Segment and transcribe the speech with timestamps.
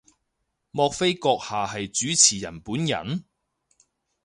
[0.71, 3.23] 莫非閣下係主持人本人？